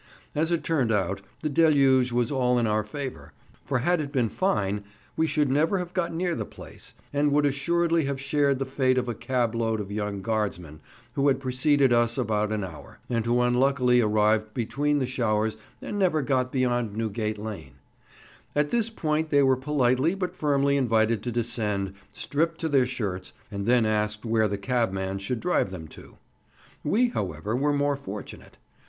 [0.33, 4.29] As it turned out, the deluge was all in our favour, for had it been
[4.29, 4.83] fine
[5.15, 8.97] we should never have got near the place, and would assuredly have shared the fate
[8.97, 10.79] of a cab load of young Guardsmen
[11.13, 15.99] who had preceded us about an hour, and who unluckily arrived between the showers and
[15.99, 17.75] never got beyond Newgate Lane;
[18.55, 23.33] at this point they were politely but firmly invited to descend, stripped to their shirts,
[23.51, 26.17] and then asked where the cabman should drive them to.
[26.83, 28.57] We, however, were more fortunate.